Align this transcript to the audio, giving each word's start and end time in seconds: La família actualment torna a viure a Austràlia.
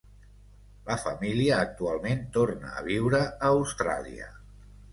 La 0.87 0.95
família 1.01 1.59
actualment 1.65 2.25
torna 2.39 2.73
a 2.73 2.83
viure 2.89 3.23
a 3.29 3.53
Austràlia. 3.61 4.35